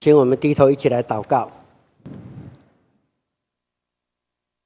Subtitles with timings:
[0.00, 1.50] 请我们低头一起来祷告。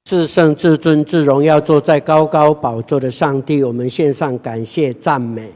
[0.05, 5.51] 至圣、至尊、至荣耀，坐在高高宝座的上帝，我们献上感谢赞美。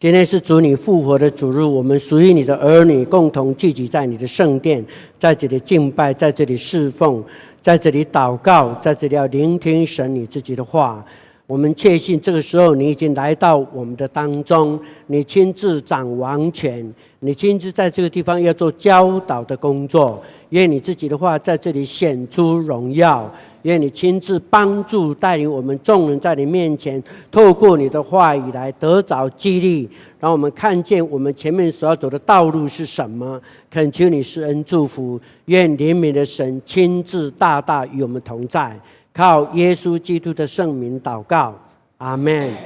[0.00, 4.84] 今天是主你复活的主日，我们属于你的儿女，共同聚集在你的圣殿，
[5.18, 7.22] 在这里敬拜，在这里侍奉，
[7.62, 11.04] 在这里祷告，在这里要聆听神你自己的话。
[11.50, 14.78] 我们确信这个时候你已经来到我们的当中，
[15.08, 16.88] 你亲自掌王权。
[17.22, 23.28] 你亲自在这个地方要做教导的工作，愿你自己的话在这里显出荣耀，
[23.62, 27.02] 愿你亲自帮助带领我们众人在你面前，
[27.32, 29.90] 透过你的话语来得着激励，
[30.20, 33.38] 让我们看见我们前面所要走的道路是什么。
[33.68, 38.74] 恳求你施恩祝福，愿怜悯的神亲自大大与我们同在，
[39.20, 41.54] 靠耶稣基督的圣名祷告，
[41.98, 42.56] 阿门。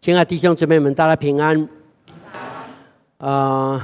[0.00, 1.62] 亲爱弟兄姊妹们，大家平安。
[3.18, 3.82] 啊、呃，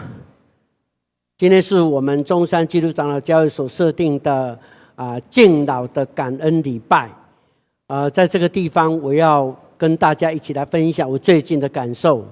[1.36, 4.58] 今天是我们中山基督长老教会所设定的
[4.94, 7.10] 啊敬老的感恩礼拜。
[7.86, 12.26] 啊、在这个地方，我要跟大家一起来分享我最近的感受。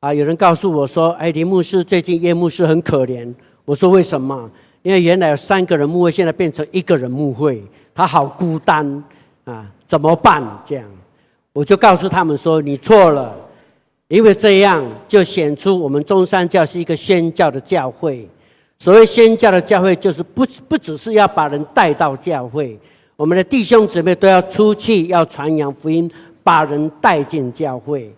[0.00, 4.50] 啊、有人告诉我说：“哎，林牧师最近夜牧师很可怜。”我说：“为什么？
[4.82, 7.64] 因为原来有三个人牧会，现在变成一个人牧会，
[7.94, 9.04] 他好孤单
[9.44, 10.84] 啊，怎么办？”这样，
[11.52, 13.34] 我就告诉他们说：“你错了。”
[14.08, 18.28] 因为这样就显出我们中山教是一个宣教的教会。
[18.78, 22.78] 所谓宣教的教会，就是不不只是要把人带到教会，
[23.16, 26.08] 我们的弟兄姊妹都要出去，要传扬福音，
[26.42, 28.14] 把人带进教会。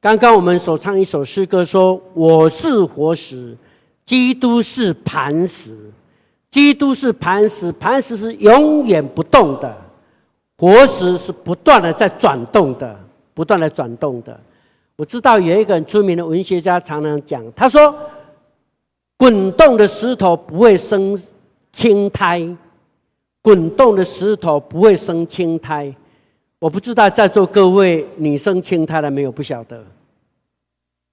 [0.00, 3.56] 刚刚我们所唱一首诗歌说：“我是活石，
[4.04, 5.76] 基督是磐石。
[6.54, 9.76] 基督是磐石，磐石是永远不动的，
[10.56, 12.96] 活石是不断的在转动的，
[13.34, 14.38] 不断的转动的。”
[14.94, 17.92] 我知道有一个很出名的文学家常常讲，他说
[19.18, 21.20] ：“滚动的石头不会生
[21.72, 22.56] 青苔，
[23.42, 25.92] 滚动的石头不会生青苔。”
[26.60, 29.32] 我不知道在座各位你生青苔了没有？
[29.32, 29.84] 不晓得。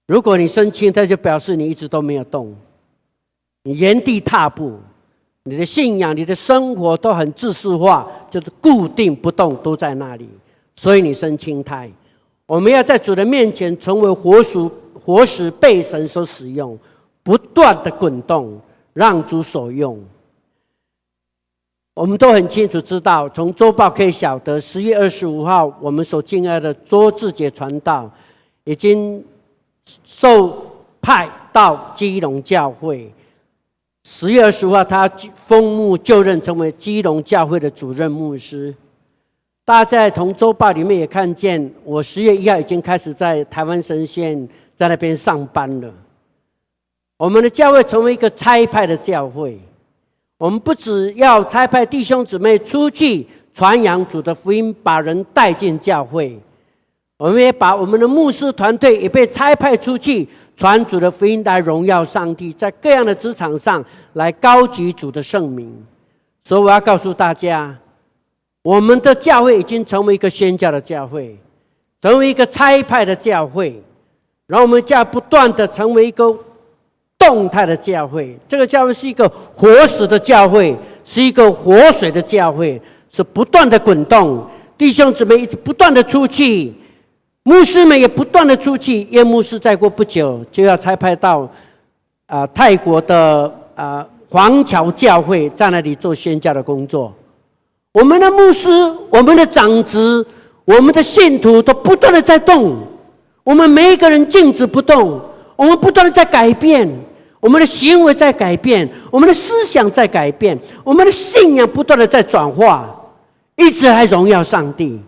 [0.06, 2.54] 如果你生青苔，就表示你一直都没有动，
[3.64, 4.78] 你原地踏步，
[5.44, 10.28] 你的信仰、你的生活都很自私化，就是固定不动，都在那里，
[10.76, 11.90] 所以你生青苔。
[12.46, 14.58] 我们要在主的面前成为活石，
[15.04, 16.78] 活石被神所使用，
[17.22, 18.60] 不断的滚动，
[18.92, 19.98] 让主所用。
[21.94, 28.10] 我们都很清楚知道，从周报可以晓得，十月二十五号，我们所敬爱的卓志杰传道
[28.64, 29.22] 已经
[30.04, 30.56] 受
[31.00, 33.12] 派到基隆教会。
[34.04, 38.74] 十月二十号，他封牧就任，成为基隆教会的主任牧师。
[39.64, 45.92] 大家在同周报里面也看见，我十月一号已经开始在台湾神县在那边上班了。
[47.16, 49.60] 我们的教会成为一个差派的教会，
[50.36, 53.24] 我们不只要差派弟兄姊妹出去
[53.54, 56.36] 传扬主的福音，把人带进教会，
[57.22, 63.84] 我们也把我们的牧师团队也被差派出去传主的福音，来荣耀上帝，在各样的职场上
[64.14, 65.72] 来高举主的圣名。
[66.42, 67.72] 所以我要告诉大家。
[68.62, 71.38] 我们的教会已经成为一个宣教的教会，
[72.00, 73.80] 成为一个差派的教会，
[74.48, 76.36] 然后我们将不断的成为一个
[77.16, 78.36] 动态的教会。
[78.48, 84.44] 这个教会是一个活死的教会，是一个活水的教会，是不断的滚动。
[84.76, 86.72] 弟兄姊妹一直不断的出去，
[87.44, 89.02] 牧师们也不断的出去。
[89.10, 91.48] 叶牧师再过不久就要差派到
[92.26, 93.44] 啊、泰国的
[93.74, 97.12] 啊、呃、华侨教会，在那里做宣教的工作。
[97.92, 98.70] 我们的牧师、
[99.10, 100.26] 我们的长子、
[100.64, 102.76] 我们的信徒都不断的在动，
[103.44, 105.20] 我们每一个人静止不动，
[105.56, 106.88] 我们不断的在改变，
[107.38, 112.88] 我们的行为在改变，我们的思想在改变，我们的信仰不断的在转化，
[113.56, 114.98] 一直来荣耀上帝，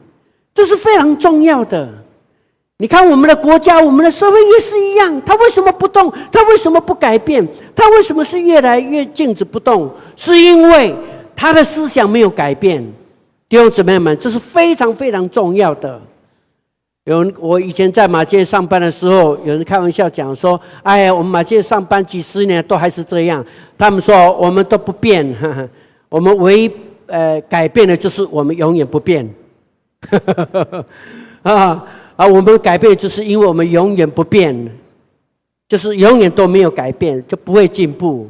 [0.53, 1.89] 这是非常重要的。
[2.79, 6.13] 你看我们的国家、我们的社会也是一样，他为什么不动？
[6.33, 7.47] 他为什么不改变？
[7.75, 9.91] 他为什么是越来越静止不动？
[10.17, 10.95] 是因为。
[11.37, 12.81] 他的思想没有改变，
[13.49, 16.01] 弟兄姊妹们，这是非常非常重要的。
[17.07, 23.45] 有人，我以前在马街上班的时候，有人开玩笑讲说：“哎呀，我们马街上班几十年都还是这样。”
[23.77, 25.69] 他们说：“我们都不变，呵呵，
[26.09, 26.71] 我们唯一
[27.07, 29.29] 呃改变的就是我们永远不变。
[31.43, 31.85] ”啊
[32.17, 34.71] 啊，我们改变就是因为我们永远不变，
[35.69, 38.29] 就是永远都没有改变，就不会进步。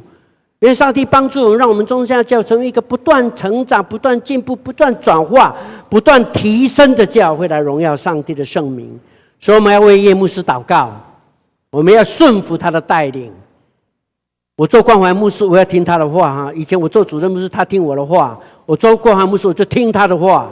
[0.59, 5.55] 愿上帝帮助我们，让我们中下教成为一个不断成长、不断进步、不断转化、
[5.89, 8.99] 不断提升的教会，来荣耀上帝的圣名。
[9.39, 10.91] 所以，我们要为叶牧师祷告，
[11.69, 13.31] 我们要顺服他的带领。
[14.57, 16.51] 我做关怀牧师，我要听他的话哈。
[16.55, 18.35] 以前我做主任牧师，他听我的话；
[18.65, 20.51] 我做关怀牧师，我就听他的话。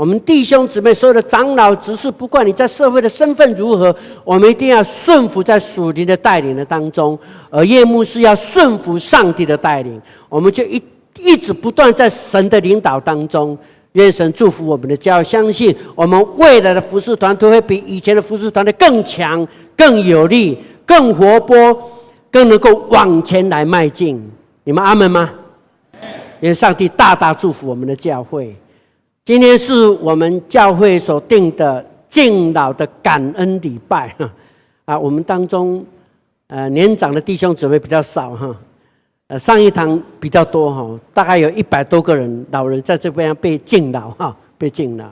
[0.00, 3.94] 我们弟兄姊妹，所有的长老执事，不管你在社会的身份如何，
[4.24, 7.18] 我们一定要顺服在属灵的带领的当中。
[7.50, 10.00] 而夜幕是要顺服上帝的带领，
[10.30, 10.82] 我们就一
[11.18, 13.54] 一直不断在神的领导当中。
[13.92, 19.46] 愿神祝福我们的教，相信我们未来的服事团队会比以前的服事团队更强、
[19.76, 20.56] 更有力、
[20.86, 21.90] 更活泼、
[22.30, 24.18] 更能够往前来迈进。
[24.64, 25.30] 你们阿门吗？
[26.40, 28.56] 愿上帝大大祝福我们的教会。
[29.30, 34.12] 今天是我们教会所定的敬老的感恩礼拜，
[34.84, 35.86] 啊，我们当中，
[36.48, 38.56] 呃，年长的弟兄姊妹比较少哈，
[39.28, 45.04] 呃，上一堂比较多哈，大概有一百多个人老人在这边被敬老哈，被敬老。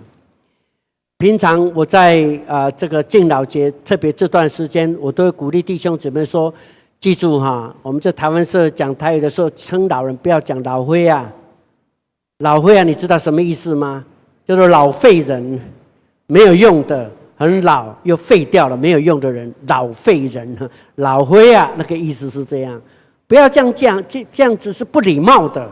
[1.19, 6.53] 平常我在啊这个敬老节，特别这段时间，我都会鼓励弟兄姊妹说，
[6.99, 11.33] 记住哈，我们在台湾社讲台语的时候，称老人不要讲老灰啊。
[12.39, 14.05] 老灰啊，你知道什么意思吗？
[14.47, 15.61] 叫做老废人，
[16.27, 20.57] 没有用的，很老又废掉了，没有用的人，老废人。
[20.95, 22.81] 老灰啊，那个意思是这样，
[23.27, 25.69] 不要这样讲，这这样子是不礼貌的。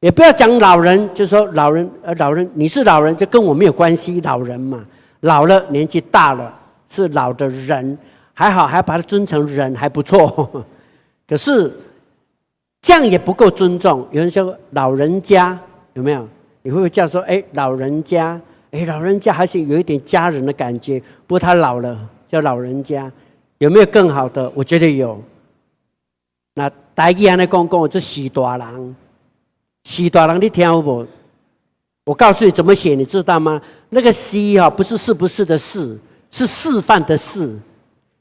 [0.00, 4.20] 也不要讲老人，就说老人，呃，老人，你是老人，就跟我没有关系。
[4.22, 4.84] 老人嘛，
[5.20, 6.52] 老了，年纪大了，
[6.88, 7.96] 是老的人，
[8.34, 10.64] 还好，还把他尊成人，还不错。
[11.28, 11.72] 可是
[12.82, 14.06] 这样也不够尊重。
[14.10, 15.56] 有人说老人家。
[15.96, 16.28] 有没有？
[16.60, 18.38] 你会不会叫说：“哎，老人家，
[18.70, 21.00] 哎，老人家还是有一点家人的感觉。
[21.26, 21.98] 不过他老了，
[22.28, 23.10] 叫老人家，
[23.58, 24.50] 有没有更好的？
[24.54, 25.18] 我觉得有。
[26.54, 28.96] 那台语安尼讲讲，这喜大人，
[29.84, 31.06] 喜大人，你听有无？
[32.04, 33.58] 我告诉你怎么写，你知道吗？
[33.88, 35.96] 那个“西”哈，不是是不是的“是”，
[36.30, 37.56] 是示范的“示”，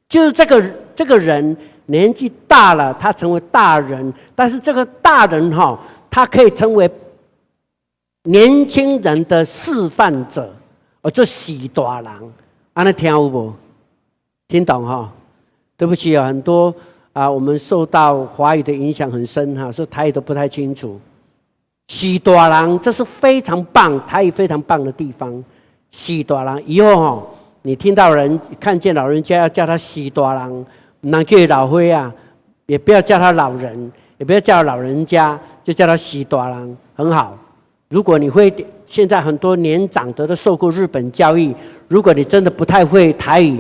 [0.08, 1.58] 就是这个这个人
[1.88, 5.78] 年纪大了，他成为大人，但是这个大人哈，
[6.10, 6.90] 他可以成为。
[8.28, 10.52] 年轻人的示范者，
[11.02, 12.12] 我做喜大人，
[12.74, 13.54] 安尼听有无？
[14.48, 15.12] 听懂哈？
[15.78, 16.74] 对不起啊，很多
[17.14, 21.00] 啊，我们受到华语的影响很深哈，所以台语都不太清楚。
[21.88, 25.44] 喜大人，这是非常棒，台语非常棒的地方。
[25.92, 27.28] 喜大人，以后哈，
[27.62, 30.66] 你听到人看见老人家要叫他喜大人，
[31.02, 32.12] 那叫老灰啊，
[32.66, 37.38] 也不要叫他老人，也不要叫老人家，就叫他喜大人，很好。
[37.96, 38.54] 如果你会，
[38.86, 41.56] 现在很多年长的都受过日本教育。
[41.88, 43.52] 如果你真的不太会台语，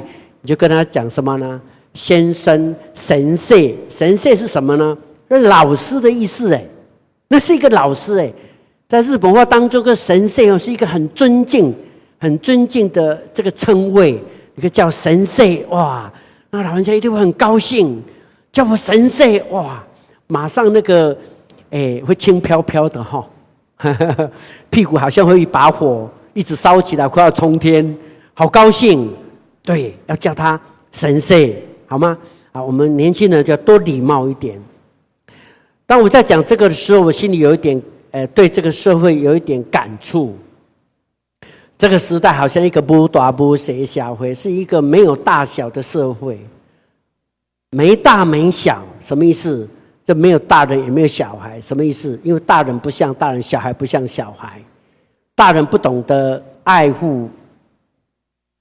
[0.42, 1.62] 你就跟他讲什么呢？
[1.94, 3.56] 先生、神社、
[3.88, 4.98] 神社是什么呢？
[5.30, 6.62] 那老师的意思哎，
[7.30, 8.30] 那是一个老师哎，
[8.90, 11.74] 在日本话当中，个神社哦是一个很尊敬、
[12.20, 14.22] 很尊敬的这个称谓，
[14.58, 16.12] 一个叫神社哇，
[16.52, 18.04] 那老人家一定会很高兴，
[18.52, 19.82] 叫我神社哇，
[20.28, 21.18] 马上那个
[21.70, 23.26] 哎会轻飘飘的哈。
[24.70, 27.96] 屁股好像会一把火，一直烧起来，快要冲天，
[28.34, 29.14] 好高兴。
[29.62, 30.60] 对，要叫他
[30.92, 31.36] 神社，
[31.88, 32.18] 好吗？
[32.52, 34.62] 啊，我们年轻人就要多礼貌一点。
[35.86, 37.82] 当我在讲这个的时候，我心里有一点，
[38.12, 40.36] 呃，对这个社会有一点感触。
[41.78, 46.40] 这个时代好像一个不大不小社会，是一个没有大小的社会，
[47.72, 49.68] 没大没小，什么意思？
[50.06, 52.20] 这没有大人，也没有小孩，什么意思？
[52.24, 54.62] 因为大人不像大人，小孩不像小孩。
[55.34, 57.28] 大人不懂得爱护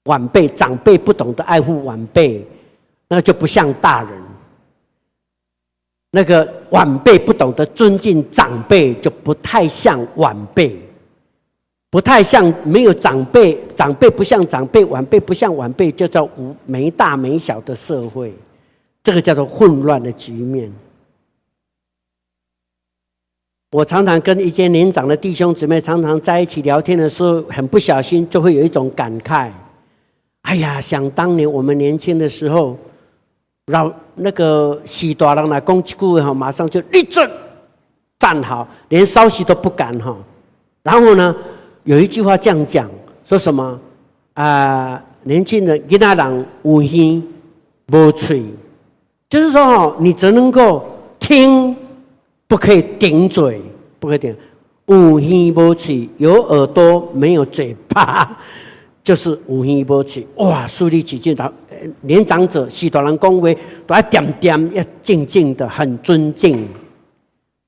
[0.05, 2.45] 晚辈，长辈不懂得爱护晚辈，
[3.07, 4.11] 那就不像大人。
[6.11, 10.75] 那个晚辈不懂得尊敬长辈，就不太像晚辈，
[11.91, 18.33] 不太像没有长辈，长辈不像长辈，晚辈不像晚辈，就叫无没大没小的社会。
[19.03, 20.71] 这个叫做混乱的局面。
[23.75, 29.49] 我常常跟一些年长的弟兄姊妹常常在一起聊天的时候，很不小心就会有一种感慨：
[30.43, 32.77] 哎呀，想当年我们年轻的时候，
[33.73, 37.29] 老那个喜大人来讲几句话，马上就立正
[38.17, 40.15] 站好，连稍息都不敢哈。
[40.81, 41.35] 然后呢，
[41.83, 42.89] 有一句话这样讲，
[43.25, 43.77] 说什么
[44.35, 45.03] 啊？
[45.23, 47.21] 年轻人跟他讲无音
[47.91, 48.41] 无嘴，
[49.27, 50.81] 就是说哦，你只能够
[51.19, 51.75] 听。
[52.47, 53.61] 不可以顶嘴，
[53.99, 54.35] 不可以顶。
[54.85, 55.19] 有耳
[55.55, 58.37] 无嘴，有耳朵没有嘴巴，
[59.03, 60.27] 就是有耳无嘴。
[60.35, 61.35] 哇，树立起敬，
[62.01, 66.67] 年长者喜大人恭维，都要点点，要静静的，很尊敬，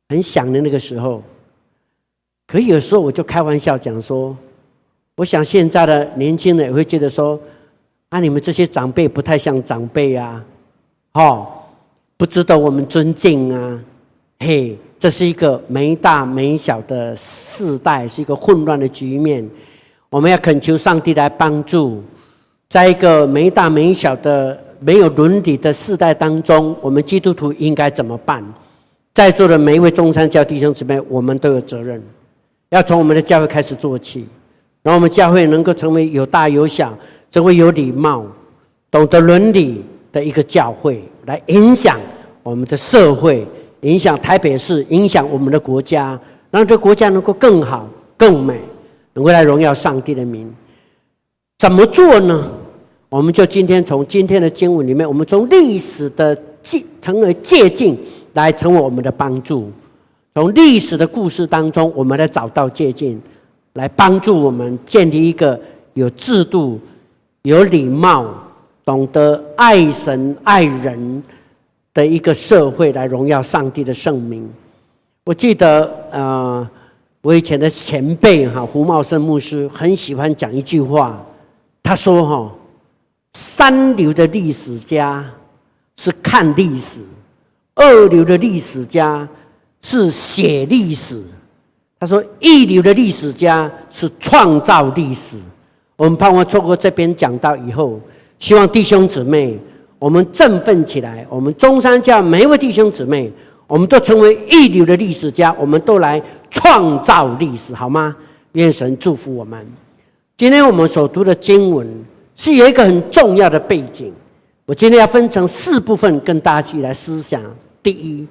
[0.10, 1.24] 很想的那个时候。
[2.46, 4.38] 可有时候我就开玩笑讲说，
[5.16, 7.40] 我想现在的年轻人也会觉得说，
[8.10, 10.44] 啊，你们这些长辈不太像长辈啊，
[11.14, 11.48] 哦。
[12.20, 13.80] 不值得我们尊敬啊！
[14.40, 19.48] 嘿，这是一个没大没小的世代，是一个混乱的局面。
[20.10, 22.04] 我们要恳求上帝来帮助，
[22.70, 28.44] 在一个没大没小的没有伦理的世代当中，我们基督徒应该怎么办？
[29.14, 32.02] 在座的每一位中山教弟兄姊妹，我们都有责任，
[32.70, 34.28] 要从我们的教会开始做起，
[34.84, 36.96] 让我们教会能够成为有大有小，
[37.32, 38.24] 成为有礼貌、
[38.92, 42.00] 懂得伦理的一个教会，来影响
[42.44, 43.46] 我们的社会，
[43.82, 46.20] 影响台北市，影响我们的国家，
[46.52, 48.60] 让这国家能够更好、更美。
[49.14, 50.48] 能够来荣耀上帝的名，
[51.58, 52.52] 怎么做呢？
[53.10, 57.98] 我们就今天从今天的经文里面，我们从历史的借成为借镜，
[58.34, 59.72] 来成为我们的帮助。
[60.36, 63.20] 从历史的故事当中，我们来找到借镜，
[63.74, 65.60] 来帮助我们建立一个
[65.96, 66.80] 有制度、
[67.42, 68.32] 有礼貌、
[68.86, 71.24] 懂得爱神爱人
[71.98, 74.48] 的一个社会，来荣耀上帝的圣名。
[75.26, 76.20] 我记得啊。
[76.20, 76.70] 呃
[77.24, 81.22] 我以前的前辈哈胡茂生牧师很喜欢讲一句话，
[81.84, 82.56] 他说：“哈，
[83.34, 85.26] 三流的历史家
[85.98, 87.02] 是看历史，
[87.76, 89.28] 二流的历史家
[89.82, 91.22] 是写历史。
[92.00, 95.38] 他说一流的历史家是创造历史。
[95.98, 98.00] 我们盼望透过这边讲到以后，
[98.40, 99.60] 希望弟兄姊妹
[100.00, 103.32] 我们振奋起来，我们中山教每一位弟兄姊妹。”
[103.68, 108.16] 我们都成为一流的历史家，我们都来创造历史，好吗？
[108.54, 109.60] 愿神祝福我们。
[110.38, 111.86] 今天我们所读的经文
[112.34, 114.14] 是有一个很重要的背景，
[114.66, 117.42] 我今天要分成四部分跟大家一起来思想。
[117.84, 118.26] 第一，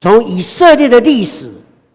[0.00, 1.48] 从以色列的历史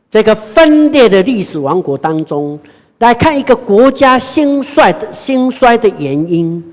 [0.10, 2.58] 这个分裂的历史王国当中
[3.00, 6.64] 来看一个国家兴衰的兴衰的原因，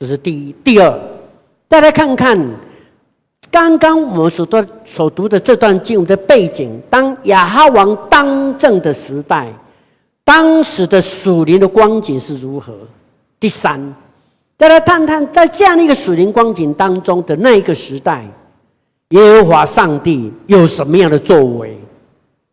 [0.00, 0.52] 这是第一。
[0.64, 1.00] 第二，
[1.68, 2.38] 再来看看。
[3.50, 9.52] 刚刚我们所读所读的这段经文的背景，当亚哈王当政的时代，
[10.24, 12.72] 当时的属灵的光景是如何？
[13.38, 13.94] 第三，
[14.58, 18.26] 再来探探在这样的一个属灵光景当中的那一个时代，
[19.10, 21.78] 耶和华上帝有什么样的作为？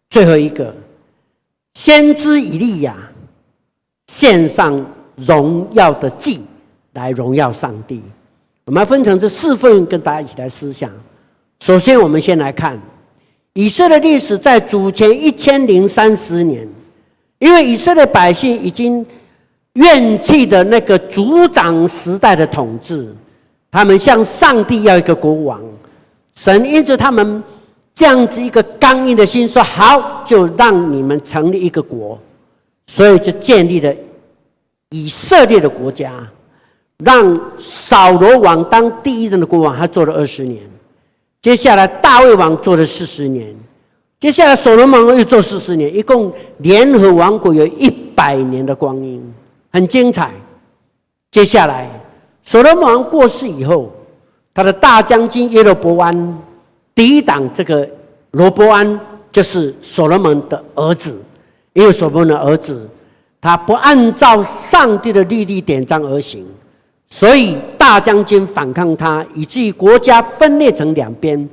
[0.07, 0.71] 最后一个，
[1.73, 2.95] 先知以利亚
[4.05, 6.45] 献上荣耀的祭
[6.93, 8.03] 来荣耀上帝。
[8.71, 10.89] 我们分成这四份，跟大家一起来思想。
[11.59, 12.79] 首先，我们先来看
[13.51, 16.65] 以色列历史，在主前一千零三十年，
[17.39, 19.05] 因为以色列百姓已经
[19.73, 23.13] 怨气的那个族长时代的统治，
[23.69, 25.61] 他们向上帝要一个国王。
[26.33, 27.43] 神因着他们
[27.93, 32.17] 这样子一个刚硬的心，说好，就让你们成立一个国，
[32.87, 33.93] 所以就建立了
[34.91, 36.25] 以色列的国家。
[37.03, 40.61] 让扫罗王当第一任的国王，他做了二十年。
[41.41, 43.55] 接下来大卫王做了四十年，
[44.19, 49.19] 接下来所罗门王又做四十年，一共联合王国有一百年的光阴，
[49.73, 50.31] 很精彩。
[51.31, 51.89] 接下来
[52.43, 53.91] 所罗门王过世以后，
[54.53, 56.37] 他的大将军耶罗波安
[56.93, 57.89] 抵挡这个
[58.31, 58.99] 罗波安，
[59.31, 61.19] 就是所罗门的儿子，
[61.73, 62.87] 因为所罗门的儿子
[63.39, 66.45] 他不按照上帝的律例典章而行。
[67.13, 71.47] 所以大将军反抗他，以至于国家分裂成两边。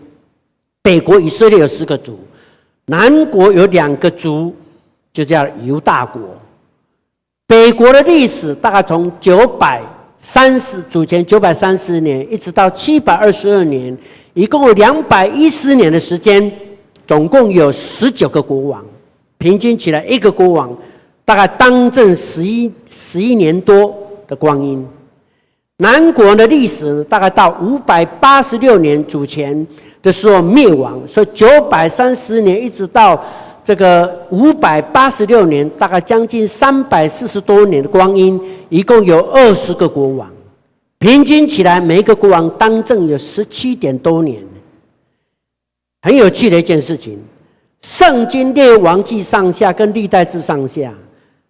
[0.81, 2.17] 北国以色列有四个族，
[2.87, 4.55] 南国有两个族，
[5.13, 6.23] 就叫犹大国。
[7.49, 9.83] 北国的历史大概从九百
[10.21, 13.99] 三十主前九百三十年，一直到七百二十二年，
[14.35, 16.51] 一共有两百一十年的时间，
[17.05, 18.87] 总共有十九个国王，
[19.39, 20.75] 平均起来一个国王
[21.25, 23.93] 大概当政十一十一年多
[24.29, 24.87] 的光阴。
[25.81, 29.65] 南国的历史大概到五百八十六年主前
[30.03, 33.23] 的时候灭亡，所以九百三十年一直到
[33.65, 40.29] 这个五百八十六年，大概将近三百四十多年的光阴，一共有二十个国王，
[40.99, 44.43] 平均起来每一个国王当政有十七点多年。
[46.03, 47.23] 很有趣的一件事情，
[47.83, 50.93] 圣经列王记上下跟历代志上下，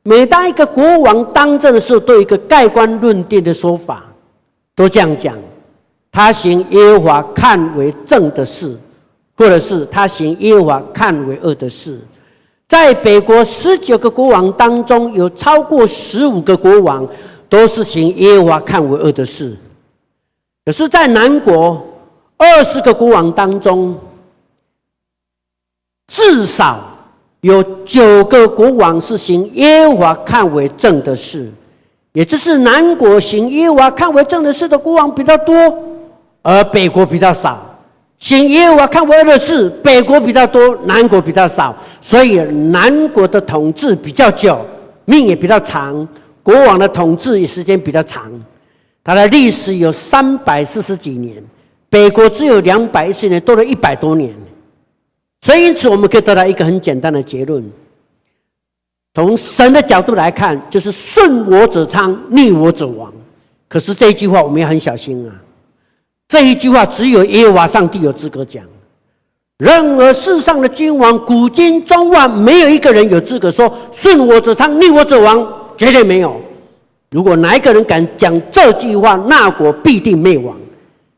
[0.02, 4.04] 每当一个国王当政的时候，都有一个盖棺论定的说法。
[4.78, 5.36] 都这样讲，
[6.12, 8.78] 他行耶和华看为正的事，
[9.36, 12.00] 或者是他行耶和华看为恶的事。
[12.68, 17.04] 在北国十九个国王当中，有超过十五个国王
[17.48, 19.56] 都是行耶和华看为恶的事。
[20.64, 21.84] 可是，在南国
[22.36, 23.98] 二十个国王当中，
[26.06, 26.84] 至少
[27.40, 31.50] 有九个国王是行耶和华看为正的事。
[32.12, 35.54] 也就是南国行耶和华看为正的事的国王比较多，
[36.42, 37.64] 而北国比较少。
[38.18, 44.58] 行耶和华看为恶的事，北国比较多，南国比较少，所以南国的统治比较久，
[45.04, 46.06] 命也比较长，
[46.42, 48.28] 国王的统治时间比较长，
[49.04, 51.40] 他的历史有三百四十几年，
[51.88, 54.34] 北国只有两百一十年，多了一百多年。
[55.40, 57.64] 所以因此，我们可以得到一个很简单的结论：
[59.18, 63.12] 从神的角度来看，就是顺我者昌，逆我者亡。
[63.66, 65.34] 可是这一句话，我们要很小心啊。
[66.28, 68.62] 这一句话只有耶和华上帝有资格讲，
[69.58, 75.44] 任何世上的君王，古今中外，没有一个人有资格说顺我者昌，逆我者亡，
[75.76, 76.40] 绝对没有。
[77.10, 80.56] 如果哪一个人敢讲这句话，那国必定灭亡，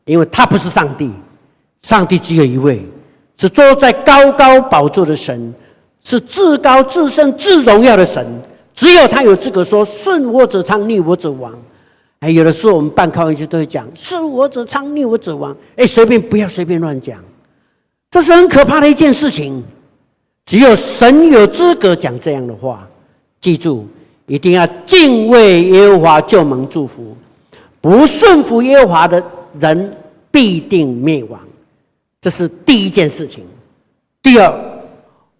[0.05, 1.11] 因为他不是上帝，
[1.83, 2.83] 上帝只有一位，
[3.37, 5.53] 是坐在高高宝座的神，
[6.03, 8.25] 是至高至圣至荣耀的神，
[8.73, 11.53] 只有他有资格说顺我者昌，逆我者亡。
[12.19, 15.55] 哎，有的时候我们办开玩笑都会讲“顺我者昌，逆我者亡”。
[15.75, 17.19] 哎，随便不要随便乱讲，
[18.11, 19.63] 这是很可怕的一件事情。
[20.45, 22.87] 只有神有资格讲这样的话。
[23.39, 23.87] 记住，
[24.27, 27.01] 一定要敬畏耶和华，就蒙祝福；
[27.81, 29.23] 不顺服耶和华的
[29.59, 29.97] 人，
[30.29, 31.39] 必定灭亡。
[32.19, 33.43] 这是第一件事情。
[34.21, 34.80] 第二，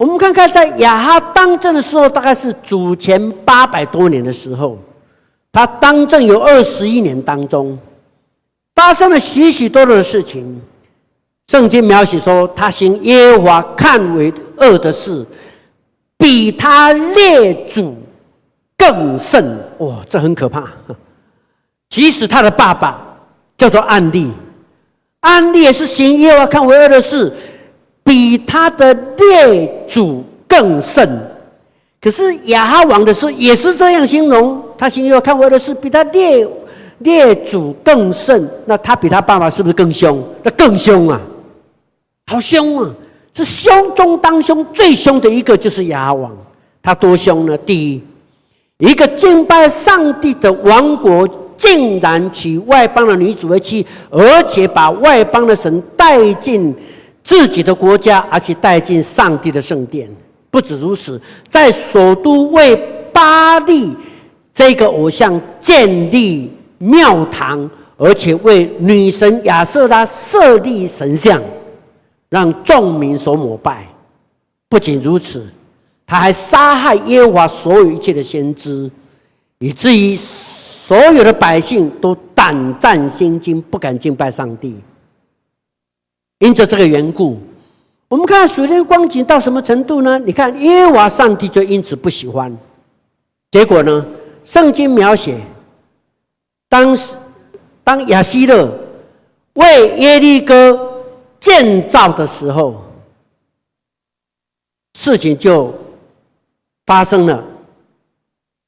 [0.01, 4.75] 我们看看在亚哈当政的时候，大概是主前八百多年的时候。
[5.51, 7.77] 他当政有二十一年当中，
[8.73, 10.59] 发生了许许多多的事情。
[11.49, 15.23] 圣经描写说，他行耶和华看为恶的事，
[16.17, 17.95] 比他列祖
[18.75, 19.55] 更甚。
[19.77, 20.63] 哇，这很可怕。
[21.89, 22.99] 即使他的爸爸
[23.55, 24.31] 叫做暗利，
[25.19, 27.31] 暗利也是行耶和华看为恶的事，
[28.03, 31.09] 比他的列祖更甚。
[32.01, 34.61] 可是亚哈王的事也是这样形容。
[34.77, 36.47] 他行耶和华看为恶的事，比他列
[36.99, 38.49] 列祖更甚。
[38.65, 40.23] 那他比他爸爸是不是更凶？
[40.41, 41.21] 那更凶啊！
[42.27, 42.89] 好凶啊！
[43.33, 46.37] 是凶中当凶，最凶的一个就是亚哈王。
[46.81, 47.55] 他多凶呢？
[47.59, 48.03] 第一，
[48.79, 56.75] 一个敬拜上帝的王国，竟然娶外邦的女子为妻，而且把外邦的神带进
[57.23, 60.09] 自己的国家，而且带进上帝的圣殿。
[60.49, 62.75] 不止如此，在首都为
[63.13, 63.95] 巴力。
[64.53, 71.41] 这个偶像建立庙堂，而且为女神亚瑟拉设立神像，
[72.29, 73.87] 让众民所膜拜。
[74.67, 75.47] 不仅如此，
[76.05, 78.91] 他还杀害耶和华所有一切的先知，
[79.59, 84.75] 以至于所有的百姓都胆战心惊，不敢敬拜上帝。
[86.41, 87.37] 因着这个缘故，
[88.07, 90.17] 我们看属灵光景到什么程度呢？
[90.17, 92.51] 你看耶和华上帝就因此不喜欢，
[93.51, 94.03] 结果呢？
[94.43, 95.39] 圣经描写，
[96.67, 97.15] 当时
[97.83, 98.73] 当亚希勒
[99.53, 101.03] 为耶利哥
[101.39, 102.81] 建造的时候，
[104.97, 105.71] 事情就
[106.87, 107.43] 发生了。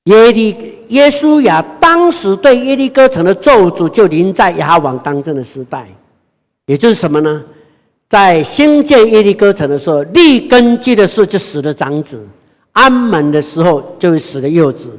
[0.04, 5.88] 耶利耶稣亚当时对耶利哥城的咒诅就临在亚王当政的时代，
[6.68, 7.44] 也就是什么呢？
[8.14, 12.24] 在兴建耶利哥城的时候，立根基的时候就死了长子，
[12.72, 14.92] 安满的时候就死了幼子。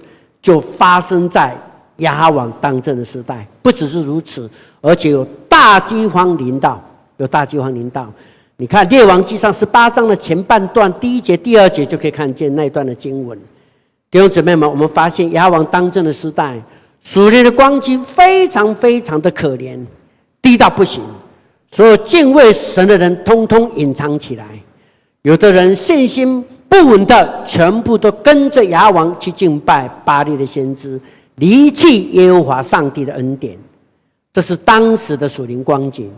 [0.42, 1.57] 就发生在
[1.98, 4.50] 亚哈王当政的时代，不只是如此，
[4.81, 6.83] 而且有大饥荒临到，
[7.18, 8.12] 有大饥荒临到。
[8.57, 13.38] 你看《列王纪上》十八章的前半段第一节、第二节，就可以看见那段的经文。
[14.11, 16.61] 弟兄姊妹们，我们发现亚王当政的时代，
[17.00, 19.79] 属灵的光景非常非常的可怜，
[20.42, 21.00] 低到不行。
[21.74, 24.44] 所有敬畏神的人，通通隐藏起来。
[25.22, 26.44] 有的人信心。
[26.66, 31.00] 不稳的，全部都跟着亚哈王去敬拜巴力的先知，
[31.37, 33.56] 离弃耶和华上帝的恩典。
[34.32, 36.10] 这是当时的属灵光景。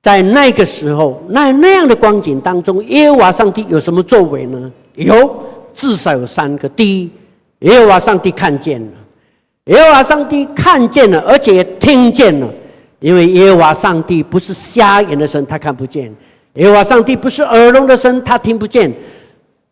[0.00, 4.72] 在那个时候，那那样的光景当中，耶和华上帝有什么作为呢？
[4.94, 5.44] 有，
[5.74, 6.66] 至少有三个。
[6.66, 7.10] 第一，
[7.58, 8.92] 耶和华上帝看见了，
[9.66, 12.48] 耶和华上帝看见了，而且也听见了，
[13.04, 16.10] 因为耶和华上帝不是瞎眼的神，他看不见；
[16.54, 18.90] 耶和华上帝不是耳聋的神，他听不见。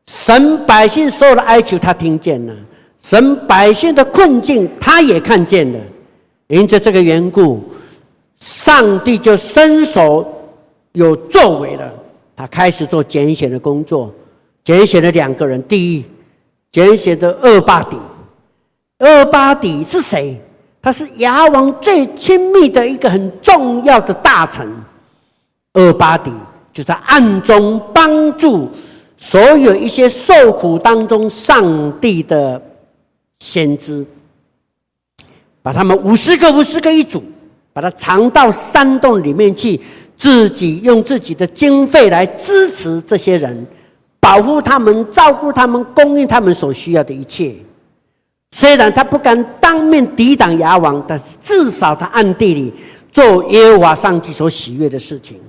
[0.07, 2.53] 神百姓所有的哀求，他听见了；
[3.03, 5.79] 神百姓的困境，他也看见了。
[6.49, 7.62] 因着这个缘故，
[8.38, 10.31] 上帝就伸手
[10.92, 11.90] 有作为了。
[12.37, 14.12] 他开始做拣选的工作，
[14.62, 15.62] 拣选了两个人。
[15.62, 16.05] 第一，
[16.71, 17.97] 拣选的厄巴底。
[18.99, 20.38] 厄巴底是谁？
[20.83, 24.68] 他是牙王最亲密的一个很重要的大臣。
[25.75, 26.31] 厄巴底
[26.73, 28.68] 就在暗中帮助。
[29.16, 32.61] 所有一些受苦当中，上帝的
[33.38, 34.05] 先知，
[35.62, 37.23] 把他们五十个、五十个一组，
[37.73, 39.81] 把他藏到山洞里面去，
[40.18, 43.64] 自己用自己的经费来支持这些人，
[44.18, 47.55] 保护他们、照顾他们、供应他们所需要的一切。
[48.55, 52.73] 虽然他不敢当面抵挡亚王，但是至少他暗地里
[53.11, 55.41] 做耶和华上帝所喜悦的事情。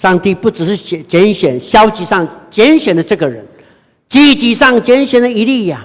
[0.00, 3.44] 上帝不只是选拣选，消极上拣选了这个人，
[4.08, 5.84] 积极上拣选了以利亚。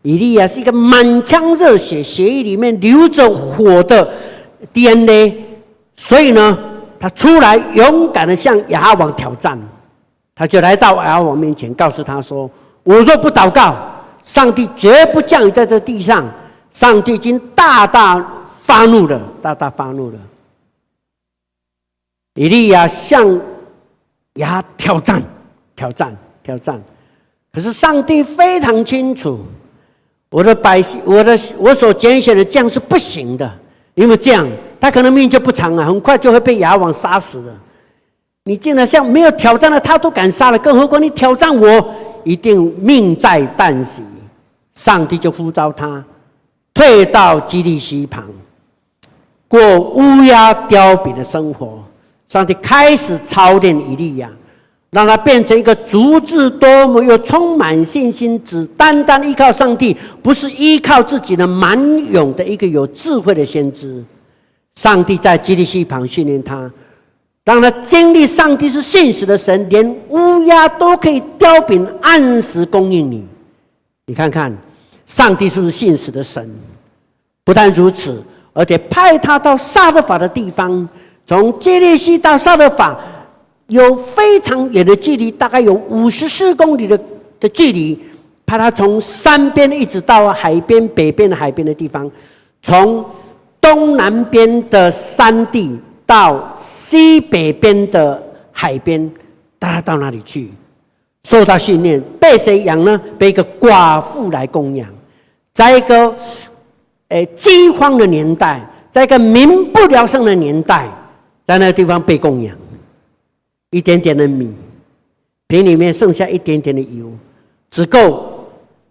[0.00, 4.10] 以利亚是一个满腔热血，血液里面流着火的
[4.72, 5.34] DNA，
[5.94, 6.58] 所以呢，
[6.98, 9.60] 他出来勇敢的向亚王挑战。
[10.34, 12.50] 他就来到亚王面前，告诉他说
[12.82, 13.76] ：“我若不祷告。”
[14.28, 16.30] 上帝绝不降雨在这地上，
[16.70, 18.22] 上帝已经大大
[18.60, 20.18] 发怒了，大大发怒了。
[22.34, 23.40] 以利亚向
[24.34, 25.22] 亚挑战，
[25.74, 26.78] 挑战，挑战。
[27.50, 29.40] 可是上帝非常清楚，
[30.30, 33.50] 我的百姓，我的我所拣选的将是不行的，
[33.94, 34.46] 因为这样
[34.78, 37.54] 他可能命就不长了，很快就会被亚王杀死了。
[38.44, 44.02] 你竟然像没有挑战的他都敢杀了，更何况你挑战我，一定命在旦夕。
[44.78, 46.04] 上帝就呼召他
[46.72, 48.24] 退到基利溪旁，
[49.48, 51.82] 过乌鸦叼饼的生活。
[52.28, 54.30] 上帝开始操练以利亚，
[54.90, 61.76] 让他变成一个足智多谋又充满信心，只单单依靠上帝，不是依靠自己的蛮
[62.12, 64.04] 勇的一个有智慧的先知。
[64.76, 66.70] 上帝在基利溪旁训练他，
[67.44, 73.26] 让他经历上帝是信实的神，连乌鸦都可以叼饼按时供应你。
[74.06, 74.56] 你看看。
[75.08, 76.48] 上帝是不是信实的神？
[77.42, 80.86] 不但如此，而且派他到撒勒法的地方，
[81.26, 83.00] 从基利西到撒勒法
[83.68, 87.00] 有非常远的距离，大概有五十四公里的
[87.40, 87.98] 的距离。
[88.44, 92.10] 派他从山边一直到海边，北边的海边的地方，
[92.62, 93.04] 从
[93.60, 99.10] 东南边的山地到西北边的海边，
[99.58, 100.50] 带他到哪里去？
[101.24, 102.98] 受到训练，被谁养呢？
[103.18, 104.88] 被一个寡妇来供养。
[105.58, 106.14] 在一个，
[107.08, 110.88] 诶，饥荒的年代，在一个民不聊生的年代，
[111.44, 112.56] 在那个地方被供养，
[113.70, 114.54] 一点点的米，
[115.48, 117.10] 瓶里面剩下一点点的油，
[117.72, 118.46] 只够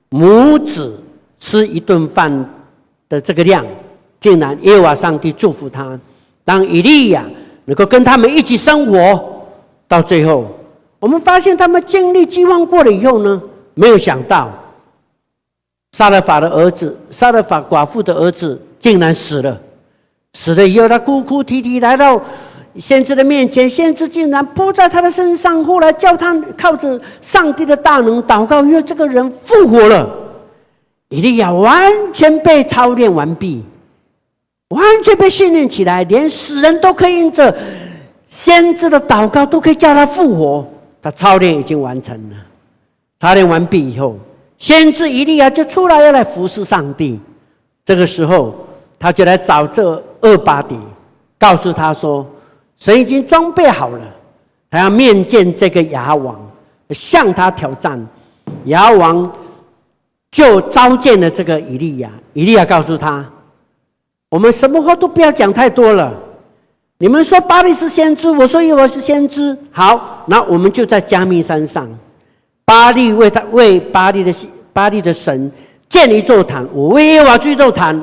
[0.10, 1.02] 母子
[1.40, 2.30] 吃一顿饭
[3.08, 3.66] 的这个量，
[4.20, 5.98] 竟然耶和华上帝祝福他，
[6.44, 7.24] 当以利亚
[7.64, 9.42] 能够跟他们一起生活，
[9.88, 10.46] 到最后，
[11.00, 13.42] 我们发现他们经历饥荒过了以后呢，
[13.74, 14.52] 没有想到。
[15.98, 19.60] 撒勒法的儿子，撒勒法寡妇的儿子，竟然死了。
[20.34, 22.22] 死了以后，他哭哭啼啼来到
[22.76, 25.64] 先知的面前，先知竟然扑在他的身上。
[25.64, 30.08] 后来叫他靠着上帝的大能祷告，因为这个人复活了。
[31.10, 33.64] 以利亚完全被操练完毕，
[34.68, 37.58] 完全被训练起来，连死人都可以因着
[38.28, 40.68] 先知的祷告都可以叫他复活。
[41.02, 42.36] 他操练已经完成了，
[43.20, 44.16] 操练完毕以后。
[44.58, 47.20] 先知以利亚就出来要来服侍上帝，
[47.86, 48.56] 这个时候
[48.98, 50.76] 他就来找这厄巴底，
[51.38, 52.26] 告诉他说
[52.80, 54.00] ：“神已经装备好了，
[54.72, 56.40] 他要面见这个亚王，
[56.90, 58.04] 向他挑战。”
[58.66, 59.32] 亚王
[60.32, 63.24] 就召见了这个以利亚，以利亚告诉他
[64.30, 66.12] ：“我们什么话都不要讲太多了。
[66.98, 69.56] 你们说巴力是先知，我说耶和华是先知。
[69.70, 71.88] 好，那我们就在加密山上。”
[72.68, 74.34] 巴利为他为巴利的
[74.74, 75.50] 巴利的神
[75.88, 77.98] 建立一座坛，我为耶和华筑一座坛。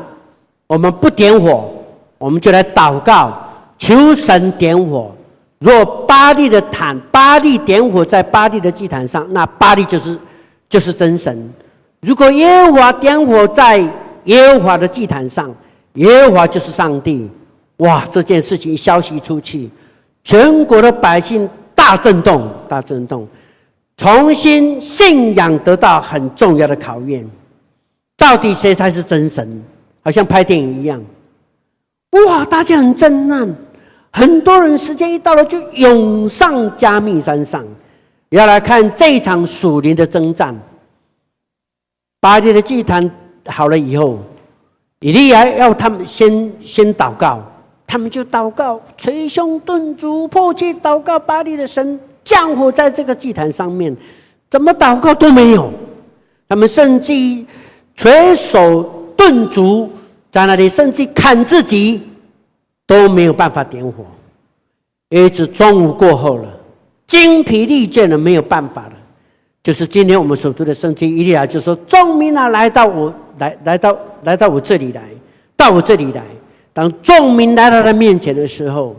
[0.67, 1.71] 我们不点火，
[2.17, 3.39] 我们就来祷告，
[3.77, 5.15] 求神点火。
[5.59, 10.19] 若巴利的坛，巴利点火在巴利的祭坛上，那巴利就是
[10.67, 11.53] 就是真神。
[12.01, 13.79] 如果耶和华点火在
[14.25, 15.55] 耶和华的祭坛上，
[15.95, 17.31] 耶和华就是上帝。
[17.79, 18.03] 哇！
[18.11, 19.69] 这件事情消息出去，
[20.23, 23.29] 全国的百姓大震动，大震动。
[23.97, 27.29] 重新信仰得到很重要的考验，
[28.17, 29.63] 到底谁才是真神？
[30.03, 31.03] 好像拍电影一样，
[32.11, 32.45] 哇！
[32.45, 33.57] 大家很震撼，
[34.13, 37.65] 很多人时间一到了就涌上加密山上，
[38.29, 40.55] 要来看这场属灵的征战。
[42.21, 43.11] 巴力的祭坛
[43.47, 44.19] 好了以后，
[45.01, 47.43] 以利亚要他们先先祷告，
[47.87, 51.99] 他们就祷告，捶胸顿足，迫切祷告巴力的神。
[52.25, 53.95] 降火在这个祭坛上面，
[54.49, 55.71] 怎么祷告都没有。
[56.49, 57.13] 他们甚至
[57.95, 58.83] 捶手
[59.17, 59.91] 顿足
[60.31, 62.01] 在那里，甚至砍自己
[62.87, 64.05] 都没有办法点火。
[65.11, 66.49] 一直中午过后了，
[67.07, 68.93] 精疲力尽了，没有办法了。
[69.63, 75.03] 就是今天我们所读的圣经，一利亚就说：“众民啊，来到我来来到来到我这里来，
[75.57, 76.23] 到我这里来。
[76.73, 78.97] 当众民来到他面前的时候。”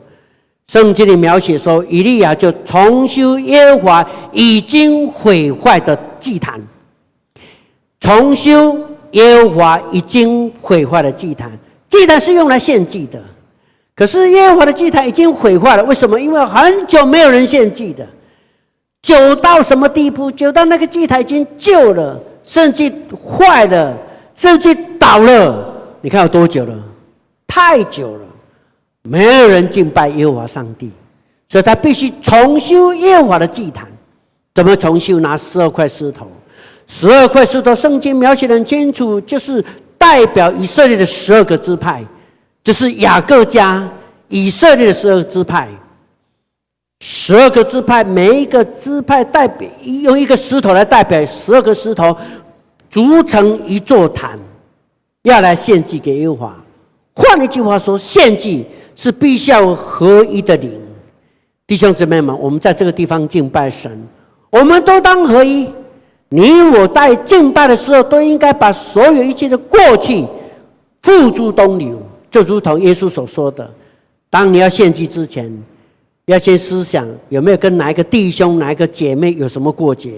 [0.71, 6.59] 圣经里描写说，以利亚就重修耶和华已经毁坏的祭坛，
[7.99, 8.75] 重修
[9.11, 11.51] 耶和华已经毁坏的祭坛。
[11.87, 13.21] 祭坛是用来献祭的，
[13.95, 15.83] 可是耶和华的祭坛已经毁坏了。
[15.83, 16.19] 为什么？
[16.19, 18.05] 因为很久没有人献祭的，
[19.01, 20.29] 久到什么地步？
[20.31, 22.91] 久到那个祭坛已经旧了，甚至
[23.23, 23.95] 坏了，
[24.33, 25.73] 甚至倒了。
[26.01, 26.73] 你看有多久了？
[27.47, 28.24] 太久了。
[29.07, 30.89] 没有人敬拜耶和华上帝，
[31.47, 33.87] 所以他必须重修耶和华的祭坛。
[34.53, 35.19] 怎么重修？
[35.19, 36.27] 拿十二块石头，
[36.87, 39.63] 十二块石头，圣经描写得很清楚，就是
[39.97, 42.03] 代表以色列的十二个支派，
[42.63, 43.87] 就是雅各家
[44.29, 45.69] 以色列的十二支派。
[47.01, 52.15] 十二个支派，每一个支派代表用一个石头来代表十二个石头，
[52.89, 54.39] 组成一座坛，
[55.23, 56.64] 要来献祭给耶和华。
[57.15, 58.65] 换一句话说，献祭。
[58.97, 60.71] 是必须要合一的灵，
[61.67, 63.91] 弟兄姊妹们，我们在这个地方敬拜神，
[64.49, 65.67] 我们都当合一。
[66.29, 70.25] 你我在敬拜的时候，都应该把所有一切的过去
[71.01, 72.01] 付诸东流，
[72.31, 73.69] 就如同耶稣所说的：
[74.29, 75.51] 当你要献祭之前，
[76.27, 80.13] 要先思想有没有跟哪一个弟兄、哪一个姐妹有什么过节，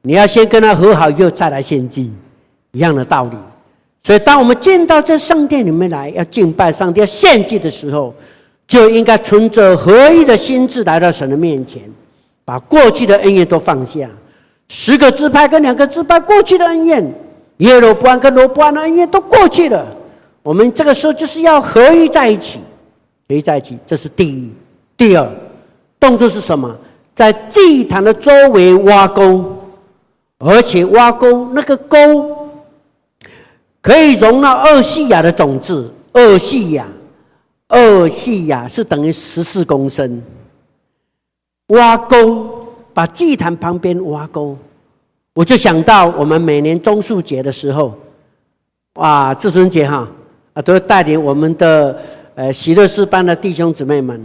[0.00, 2.10] 你要先跟他和好，以后再来献祭，
[2.72, 3.36] 一样的道理。
[4.06, 8.14] 所以，当我们进到这圣殿里面来，要敬拜上帝、要献祭的时候，
[8.66, 11.82] 就应该存着合一的心志来到神的面前，
[12.44, 14.06] 把过去的恩怨都放下。
[14.68, 17.14] 十个支派跟两个支派过去的恩怨，
[17.58, 19.86] 耶罗波安跟罗波安的恩怨都过去了。
[20.42, 22.58] 我们这个时候就是要合一在一起，
[23.26, 24.52] 合一在一起，这是第一。
[24.98, 25.26] 第二，
[25.98, 26.76] 动作是什么？
[27.14, 29.42] 在祭坛的周围挖沟，
[30.40, 32.33] 而且挖沟那个沟。
[33.84, 36.86] 可以容纳二细亚的种子，二细亚，
[37.68, 40.22] 二细亚是等于十四公升。
[41.66, 44.56] 挖沟，把祭坛旁边挖沟，
[45.34, 47.94] 我就想到我们每年棕树节的时候，
[48.94, 50.08] 哇，至尊节哈
[50.54, 52.00] 啊，都会带领我们的
[52.36, 54.18] 呃喜乐诗班的弟兄姊妹们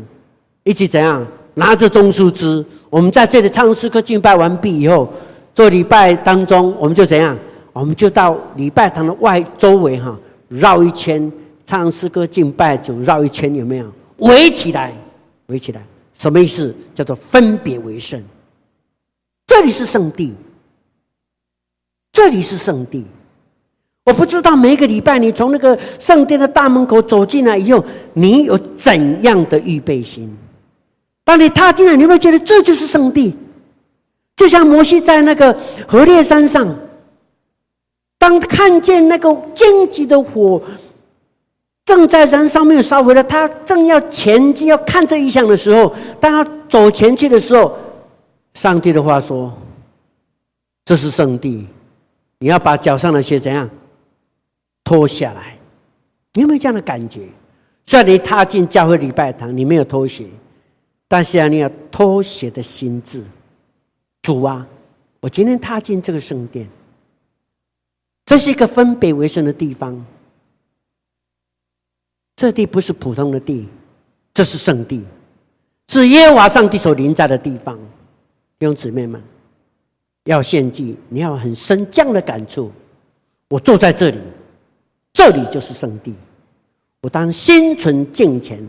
[0.64, 5.12] 一起怎样拿着棕树枝，我们在这里唱诗歌敬拜完毕以后，
[5.54, 7.38] 做礼拜当中，我们就怎样？
[7.74, 10.18] 我们就到礼拜堂的外周围哈，
[10.50, 11.32] 绕一圈，
[11.66, 13.90] 唱诗歌敬拜主，绕一圈有没有？
[14.18, 14.94] 围起来，
[15.48, 15.82] 围起来，
[16.14, 16.76] 什么意思？
[16.94, 18.22] 叫做分别为圣。
[19.48, 20.34] 这里是圣地，
[22.12, 23.06] 这里是圣地。
[24.06, 30.36] 我不知道每个礼拜你从那个圣殿的大门口走进来以后，你有怎样的预备心？
[31.24, 33.36] 当你踏进来，你会觉得这就是圣地，
[34.36, 35.56] 就像摩西在那个
[35.88, 36.76] 何烈山上。
[38.20, 40.62] 当看见那个荆棘的火
[41.86, 47.76] 正在燃烧，没有烧毁了，他正要前进，要看这一项的时候，当他走前去的时候，
[48.54, 49.52] 上帝的话说
[50.86, 51.66] ：“这是圣地，
[52.40, 53.68] 你要把脚上的鞋怎样
[54.84, 55.58] 脱下来？
[56.34, 57.22] 你有没有这样的感觉？
[57.86, 60.26] 虽然你踏进教会礼拜堂，你没有脱鞋，
[61.08, 63.24] 但是啊，你要脱鞋的心志。
[64.22, 64.68] 主啊，
[65.22, 66.70] 我今天踏进这个圣殿。”
[68.30, 70.06] 这是一个分别为圣的地方，
[72.36, 73.68] 这地不是普通的地，
[74.32, 75.04] 这是圣地，
[75.88, 77.76] 是耶和华上帝所临在的地方。
[78.60, 79.20] 弟兄姊妹们，
[80.26, 82.72] 要献祭，你要很深这样的感触。
[83.48, 84.20] 我坐在这里，
[85.12, 86.14] 这里就是圣地。
[87.02, 88.64] 我当心存敬虔，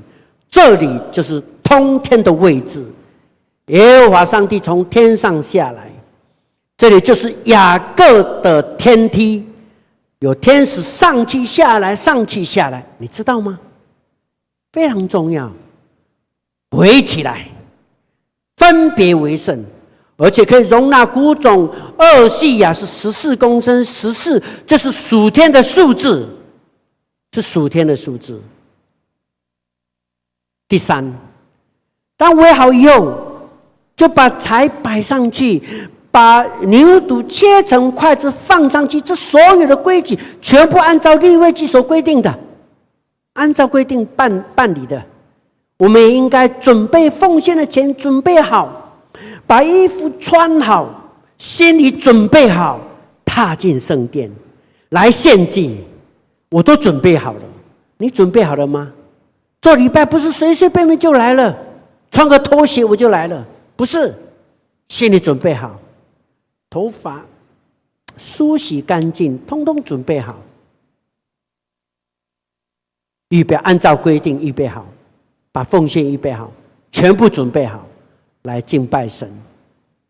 [0.49, 2.83] 这里就是通天的位置。
[3.67, 5.93] 耶和华上帝从天上下来，
[6.79, 9.45] 这里就是雅各的天梯。
[10.21, 13.59] 有天使上去下来，上去下来，你知道吗？
[14.73, 15.51] 非常重要，
[16.71, 17.49] 围起来，
[18.57, 19.65] 分别为圣，
[20.17, 21.69] 而且可以容纳古种。
[21.99, 26.29] 二细呀是十四公升，十四这是属天的数字，
[27.33, 28.41] 是属天的数字。
[30.69, 31.13] 第三，
[32.17, 33.49] 当围好以后，
[33.97, 35.63] 就把柴摆上去。
[36.11, 42.39] 把牛犊切成筷子放上去，这所有的规矩全部按照立位记所规定的，
[43.35, 45.01] 按照规定办办理的。
[45.79, 48.99] 我们也应该准备奉献的钱准备好，
[49.47, 50.89] 把衣服穿好，
[51.39, 52.81] 心里准备好，
[53.25, 54.31] 踏进圣殿
[54.91, 55.85] 来献祭。
[56.51, 57.41] 我都准备好了，
[57.97, 58.93] 你准备好了吗？
[59.63, 61.57] 做礼拜不是随随便便就来了，
[62.11, 63.47] 穿个拖鞋我就来了，
[63.77, 64.13] 不是，
[64.89, 65.79] 心里准备好。
[66.71, 67.27] 头发
[68.17, 70.39] 梳洗干净，通通准备好，
[73.31, 74.87] 预备按照规定预备好，
[75.51, 76.51] 把奉献预备好，
[76.93, 77.85] 全部准备好
[78.43, 79.29] 来敬拜神，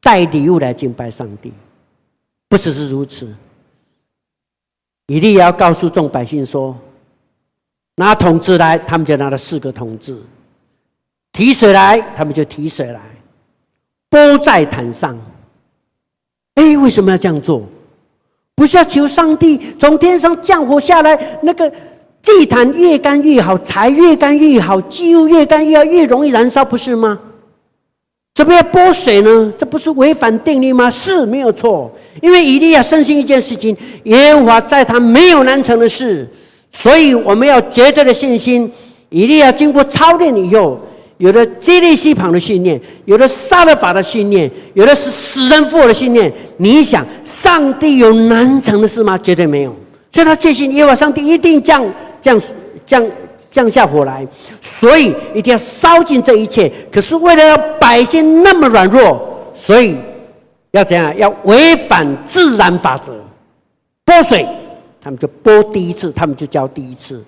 [0.03, 1.51] 带礼物来敬拜上帝。
[2.47, 3.35] 不只是如此，
[5.07, 6.77] 以利亚要告诉众百姓说
[7.97, 10.17] ：“拿桶子来，他们就拿了四个桶子；
[11.33, 13.01] 提水来，他们就提水来，
[14.11, 15.19] 拨在坛上。”
[16.55, 17.63] 哎，为什么要这样做？
[18.55, 21.73] 不是要求上帝从天上降火下来，那个
[22.23, 27.19] 祭坛越干越好，柴越干越好，机油越干越好，越容易燃烧，不是吗？
[28.35, 29.53] 怎么要拨水呢？
[29.57, 30.91] 这不是违反定律吗？
[30.91, 36.29] 是没有错，因为以利亚深信一件事情：耶和华在他没有难成的事，
[36.71, 38.71] 所以我们要绝对的信心。
[39.09, 40.79] 以利亚经过操练以后。
[41.21, 46.33] 有的接力西旁的训练，有的杀勒法的训练，有的是死人复活的训练。
[46.57, 49.19] 你想，上帝有难成的事吗？
[49.19, 49.77] 绝对没有。
[50.11, 51.85] 所以他确信耶和华上帝一定降
[52.23, 52.41] 降
[52.87, 53.05] 降
[53.51, 54.27] 降下火来，
[54.63, 56.73] 所以一定要烧尽这一切。
[56.91, 59.95] 可是为了要百姓那么软弱，所以
[60.71, 61.15] 要怎样？
[61.19, 63.13] 要违反自然法则，
[64.07, 64.47] 泼水，
[64.99, 67.19] 他们就泼第一次，他们就浇第一次；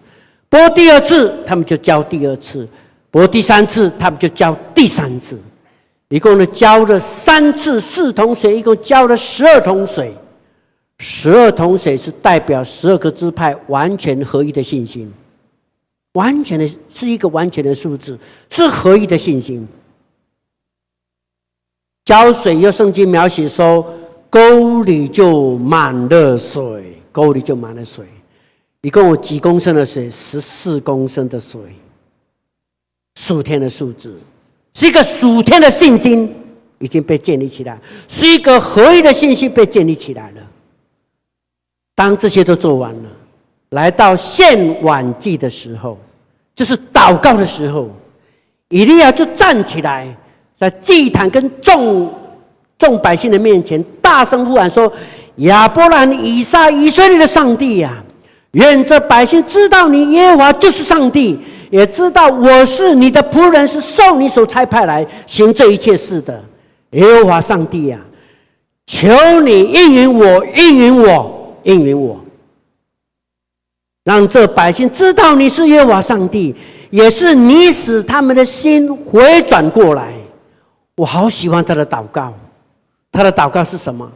[0.48, 2.66] 泼第二次，他们就浇第二次。
[3.12, 5.38] 我第三次，他们就浇第三次，
[6.08, 10.16] 一共呢浇了三次四桶水，一共浇了十二桶水。
[10.98, 15.12] 十二桶水是代表十二个支派完全合一的信心，
[16.12, 19.66] 完全的是一个完全的数字，是合一的信心。
[22.04, 23.84] 浇水，又圣经描写说，
[24.30, 28.06] 沟里就满了水，沟里就满了水，
[28.80, 30.08] 一共有几公升的水？
[30.08, 31.60] 十四公升的水。
[33.14, 34.18] 数天的数字，
[34.74, 36.34] 是一个数天的信心
[36.78, 40.40] 已经被建立起来，是一个合一的信心被建立起来了。
[41.94, 43.08] 当这些都做完了，
[43.70, 45.98] 来到献晚祭的时候，
[46.54, 47.90] 就是祷告的时候，
[48.70, 50.16] 以利亚就站起来，
[50.58, 52.12] 在祭坛跟众
[52.78, 54.90] 众百姓的面前，大声呼喊说
[55.36, 58.02] ：“亚伯兰、以撒、以色列的上帝呀，
[58.52, 61.38] 愿这百姓知道你耶和华就是上帝。”
[61.72, 66.44] 也知道我是你的仆人，是受你所差派来行这一切事的
[66.90, 68.04] 耶和华上帝呀、啊！
[68.86, 72.20] 求你应允我，应允我，应允我，
[74.04, 76.54] 让这百姓知道你是耶和华上帝，
[76.90, 80.12] 也是你使他们的心回转过来。
[80.96, 82.34] 我好喜欢他的祷告，
[83.10, 84.06] 他的祷告是什么？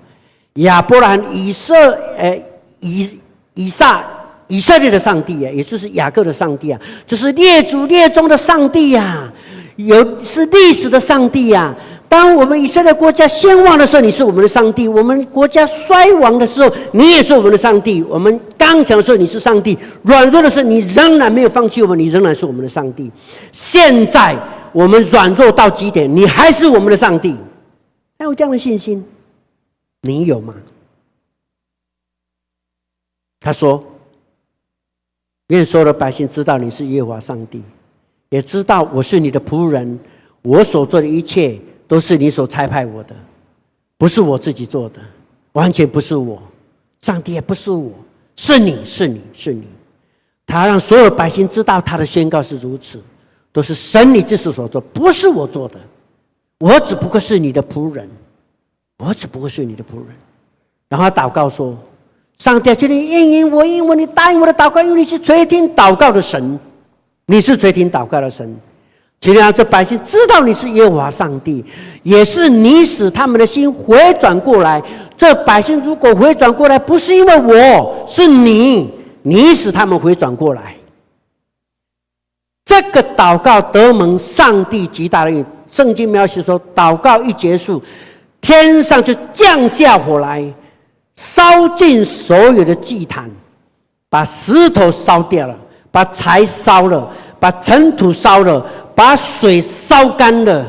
[0.57, 2.45] 亚伯兰、以色、诶
[2.81, 3.19] 以
[3.55, 4.05] 以撒。
[4.49, 9.33] 以色列的上帝呀，也就是雅各的上帝啊，就是列祖列宗的上帝呀，
[9.77, 11.75] 有是历史的上帝呀。
[12.09, 18.01] 当我们以色列国家兴旺的时候，你是我们的上帝；我们国家衰亡的时候，你也是我们的上帝。
[18.05, 23.11] 我们刚强的时候，你是上帝；软弱的时候，你仍然没有放弃我们，你仍然是我们的上帝。
[23.51, 24.39] 现在
[24.73, 27.35] 我们软弱到极点，你还是我们的上帝。
[28.21, 29.05] 还有这样的信心，
[30.03, 30.55] 你有吗？
[33.41, 33.83] 他说。
[35.49, 37.63] 愿所有的百姓知道你是耶和华上帝，
[38.31, 39.99] 也知道我是你的仆人，
[40.43, 41.57] 我所做的一切
[41.87, 43.15] 都是你所差派我的，
[43.97, 45.01] 不是我自己做的，
[45.53, 46.43] 完全不是我，
[47.01, 47.93] 上帝也不是我，
[48.35, 49.63] 是你是你是你。
[50.45, 53.01] 他让所有百姓知道他的宣告是如此，
[53.53, 55.79] 都是神你之手所做，不是我做的，
[56.59, 58.11] 我只不过是你的仆人，
[58.99, 60.07] 我只不过是你的仆人。
[60.89, 61.79] 然后祷告说。
[62.39, 66.59] 上帝，求你应允我，因为，你答应我的祷告，因为你是垂听祷告的神，
[67.27, 68.57] 你是垂听祷告的神。
[69.19, 71.65] 请让这百姓知道你是耶和华上帝，
[72.03, 74.81] 也是你使他们的心回转过来。
[75.17, 78.91] 这百姓如果回转过来，不是因为我，是你，
[79.23, 80.77] 你使他们回转过来。
[82.67, 85.45] 这个祷告得蒙上帝极大的应。
[85.73, 87.83] 圣经描写说，祷告一结束，
[88.43, 90.45] 天上就降下火来。
[91.17, 93.31] 烧尽所有的祭坛，
[94.09, 95.57] 把石头烧掉了，
[95.91, 97.11] 把柴烧了，
[97.41, 98.65] 把尘土烧了，
[98.95, 100.65] 把水烧干了，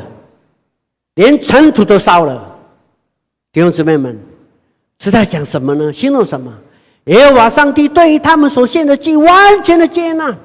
[1.16, 2.42] 连尘土都烧了。
[3.52, 4.18] 弟兄姊妹们，
[5.00, 5.92] 是在讲什么呢？
[5.92, 6.54] 形容什么？
[7.06, 10.36] 耶和华上帝对于他们所献的祭完全的接纳，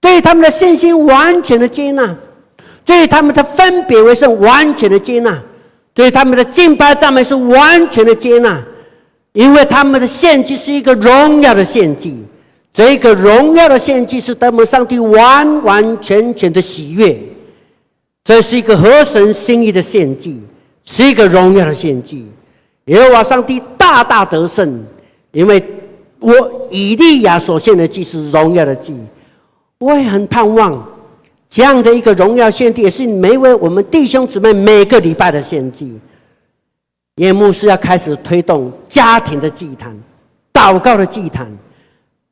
[0.00, 2.16] 对他们的信心完全的接纳，
[2.84, 5.36] 对他们的分别为圣完全的接纳，
[5.92, 8.60] 对他们的敬拜赞美是完全的接纳。
[9.32, 12.16] 因为他们的献祭是一个荣耀的献祭，
[12.72, 17.16] 这个荣耀的献祭是得蒙上帝完完全全的喜悦，
[18.24, 20.40] 这是一个合神心意的献祭，
[20.84, 22.26] 是一个荣耀的献祭。
[22.86, 24.84] 耶和华上帝大大得胜，
[25.30, 25.62] 因为
[26.18, 28.94] 我以利亚所献的祭是荣耀的祭。
[29.78, 30.84] 我也很盼望，
[31.48, 35.92] 这样的一个荣耀献祭，也是每位我们弟兄姊妹每个礼拜的献祭。
[37.16, 39.94] 耶牧师要开始推动家庭的祭坛、
[40.52, 41.50] 祷告的祭坛，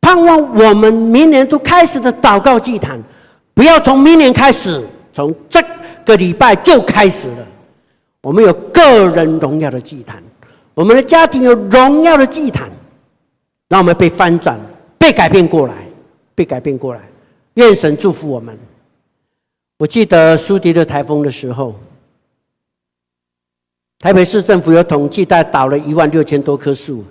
[0.01, 3.03] 盼望我们明年都开始的祷告祭坛，
[3.53, 5.63] 不要从明年开始，从这
[6.07, 7.47] 个礼拜就开始了。
[8.23, 10.23] 我们有个人荣耀的祭坛，
[10.75, 12.71] 我们的家庭有荣耀的祭坛，
[13.69, 14.59] 让我们被翻转、
[14.97, 15.75] 被改变过来、
[16.35, 17.01] 被改变过来。
[17.55, 18.57] 愿神祝福我们。
[19.79, 21.75] 我记得苏迪的台风的时候，
[24.01, 27.05] 台北市政府有统计，大概倒了一万六千多棵树。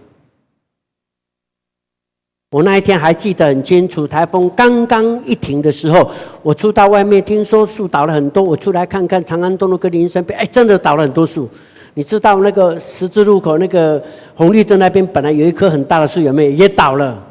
[2.51, 6.09] 我那一天还记得很清楚，台风刚刚一停的时候，
[6.41, 8.41] 我出到外面，听说树倒了很多。
[8.41, 11.49] 我出来看看长安东路跟林森北，哎，真的倒了很多树。
[11.93, 14.01] 你知道那个十字路口那个
[14.33, 16.51] 红绿灯那边本来有一棵很大的树，有没有？
[16.51, 17.21] 也倒了。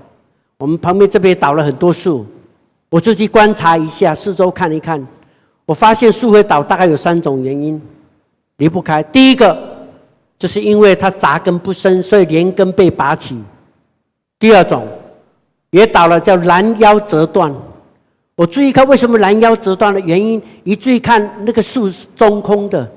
[0.59, 2.27] 我们旁边这边倒了很多树。
[2.91, 5.05] 我就去观察一下，四周看一看，
[5.65, 7.81] 我发现树会倒大概有三种原因，
[8.59, 9.03] 离不开。
[9.03, 9.57] 第一个
[10.39, 13.43] 就是因为它扎根不深，所以连根被拔起。
[14.39, 14.87] 第二种。
[15.71, 17.55] 也倒了，叫拦腰折断。
[18.35, 22.89] 我注意看为什么拦腰折断的原因，一注意看那个树是中空的，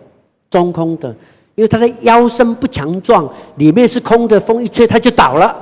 [0.49, 1.09] 中空的，
[1.55, 5.57] 因为它的腰身不强壮，里面是空的，风一吹它就倒了。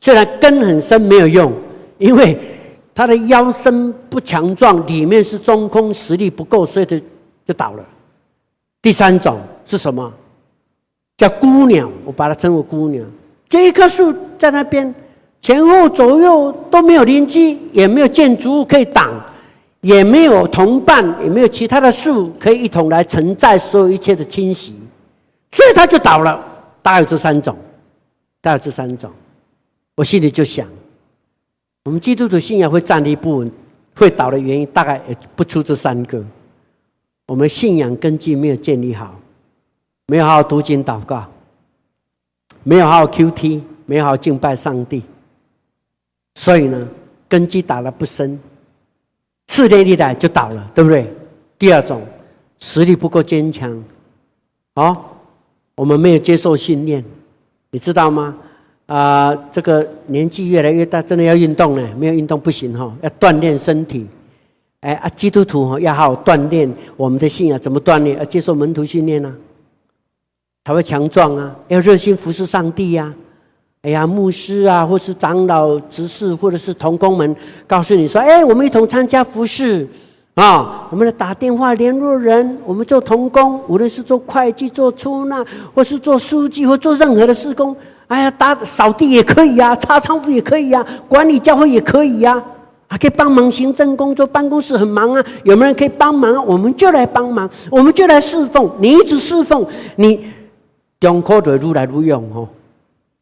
[0.00, 1.52] 虽然根很深没有用，
[1.98, 2.36] 因为
[2.92, 6.98] 它的腰身不强壮，里面是中空，实力不够，所以它
[7.46, 7.84] 就倒了。
[8.80, 10.12] 第三种是什么？
[11.16, 13.04] 叫姑娘，我把它称为姑娘。
[13.48, 14.94] 这一棵树在那边。
[15.40, 19.08] 前后左右都没有邻居，也没有建筑物可以挡，
[19.82, 24.74] 也没有同伴，也没有其他的树可以一同来承载所有一切的侵袭，
[25.52, 26.44] 所以它就倒了。
[26.82, 27.56] 大概有这三种，
[28.40, 29.08] 大概有这三种。
[29.94, 30.66] 我心里就想，
[31.84, 33.52] 我们基督徒信仰会站立不稳、
[33.94, 36.20] 会倒的原因，大概也不出这三个。
[37.28, 39.14] 我们信仰根基没有建立好，
[40.06, 41.26] 没有好好读经祷告，
[42.64, 45.02] 没有好好 QT，没有好好敬拜上帝。
[46.36, 46.88] 所以呢，
[47.28, 48.40] 根基打得不深，
[49.48, 51.12] 试炼一来就倒了，对不对？
[51.58, 52.00] 第二种，
[52.58, 53.84] 实力不够坚强，
[54.76, 54.96] 哦，
[55.74, 57.04] 我们没有接受训练，
[57.72, 58.34] 你知道吗？
[58.86, 64.06] 啊、这个年纪越来越大，真的要运动呢，没有运动不行哈，要锻炼身体。
[64.80, 68.16] 哎啊，基督徒要好好锻炼我们的信仰，怎么锻炼？
[68.16, 69.32] 要接受门徒训练啊，
[70.64, 73.14] 才会强壮啊，要热心服侍上帝呀、啊。
[73.82, 77.34] 哎呀，牧师啊，或是长老、执事，或者是同工们，
[77.66, 79.88] 告诉你说：“哎，我们一同参加服事
[80.34, 80.86] 啊！
[80.90, 87.74] 我们来打电话联络人，我们做同工，无论是做会计、做出纳，或是做书记，或做任何的事工。
[88.08, 92.44] 哎呀，打扫地也可以呀、啊，擦窗户也可以呀、啊，管理教会也可以呀、啊，
[92.88, 95.24] 还可以帮忙行政工作，办公室很忙啊。
[95.44, 96.44] 有没有人可以帮忙？
[96.46, 98.68] 我们就来帮忙，我们就来侍奉。
[98.78, 99.64] 你一直侍奉，
[99.96, 100.26] 你
[101.00, 102.48] 用口嘴越来越用哦。”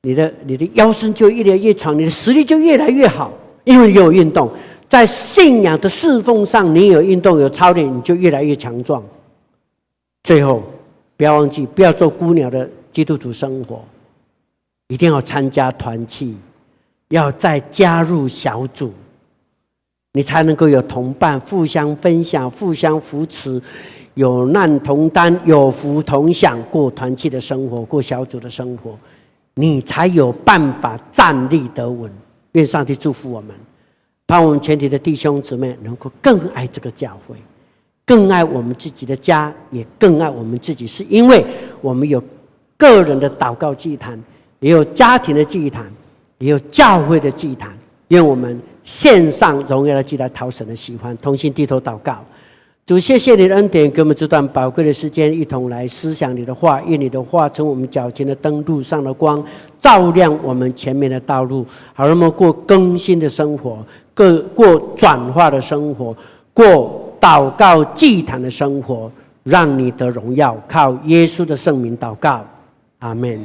[0.03, 3.33] 你的你的腰身就越来越长，你的实力就越来越好，
[3.65, 4.49] 因为你有运动，
[4.89, 9.03] 在信仰的侍奉上，你有运动有操练，你就越来越强壮。
[10.23, 10.63] 最后，
[11.17, 13.85] 不要忘记，不要做孤鸟的基督徒生活，
[14.87, 16.37] 一定要参加团契，
[17.09, 18.93] 要再加入小组，
[20.17, 23.61] 你才能够有同伴，互相分享，互相扶持，
[24.15, 28.99] 有难同担，有福同享，过团契的生活，过小组的生活。
[29.57, 32.11] 你才有办法站立得稳。
[32.53, 33.55] 愿上帝祝福我们，
[34.27, 37.37] 盼我们全体的弟兄姊妹能够更爱这个教会，
[38.07, 41.45] 更爱我们自己的家，也更爱我们自己，是因为
[41.83, 42.25] 我们有
[42.79, 44.19] 个人的祷告祭坛，
[44.61, 45.85] 也有家庭的祭坛，
[46.39, 47.71] 也有教会的祭坛。
[48.09, 52.25] 愿我们献上荣耀的祭坛，讨神的喜欢，同心低头祷告。
[52.87, 56.81] 主，谢谢你的恩典，给我们这段宝贵的时间，一同来思想你的话。
[56.83, 59.45] 愿你的话成我们脚前的灯，路上的光，
[59.81, 63.85] 照亮我们前面的道路，好让我们过更新的生活，
[64.15, 66.17] 过过转化的生活，
[66.55, 69.11] 过祷告祭坛的生活，
[69.43, 70.57] 让你得荣耀。
[70.69, 72.47] 靠耶稣的圣名祷告，
[73.01, 73.45] 阿门。